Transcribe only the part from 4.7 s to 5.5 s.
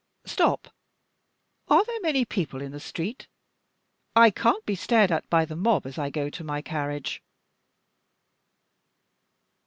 stared at by